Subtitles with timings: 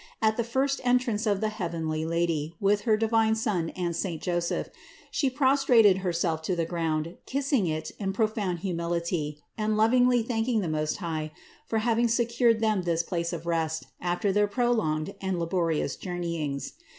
[0.19, 4.19] At the first en trance of the heavenly Lady with her divine Son and saint
[4.19, 4.71] Joseph,
[5.11, 10.61] She prostrated Herself to the ground, kiss ing it in profound humility and lovingly thanking
[10.61, 11.31] the Most High
[11.67, 16.73] for having secured them this place of rest after their prolonged and laborious journeyings.